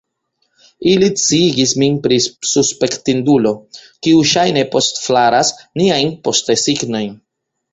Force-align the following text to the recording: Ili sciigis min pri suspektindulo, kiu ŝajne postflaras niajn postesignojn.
Ili 0.91 1.09
sciigis 1.23 1.73
min 1.81 1.99
pri 2.05 2.17
suspektindulo, 2.53 3.51
kiu 4.07 4.25
ŝajne 4.33 4.65
postflaras 4.75 5.53
niajn 5.83 6.11
postesignojn. 6.29 7.15